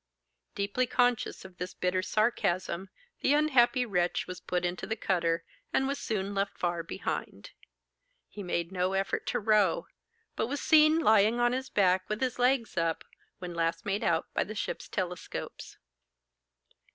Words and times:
Deeply 0.55 0.87
conscious 0.87 1.45
of 1.45 1.57
this 1.57 1.75
bitter 1.75 2.01
sarcasm, 2.01 2.89
the 3.19 3.33
unhappy 3.35 3.85
wretch 3.85 4.25
was 4.25 4.39
put 4.39 4.65
into 4.65 4.87
the 4.87 4.95
cutter, 4.95 5.43
and 5.71 5.87
was 5.87 5.99
soon 5.99 6.33
left 6.33 6.57
far 6.57 6.81
behind. 6.81 7.51
He 8.27 8.41
made 8.41 8.71
no 8.71 8.93
effort 8.93 9.27
to 9.27 9.39
row, 9.39 9.85
but 10.35 10.47
was 10.47 10.59
seen 10.59 10.97
lying 10.97 11.39
on 11.39 11.51
his 11.53 11.69
back 11.69 12.09
with 12.09 12.19
his 12.19 12.39
legs 12.39 12.77
up, 12.79 13.03
when 13.37 13.53
last 13.53 13.85
made 13.85 14.03
out 14.03 14.25
by 14.33 14.43
the 14.43 14.55
ship's 14.55 14.87
telescopes. 14.89 15.77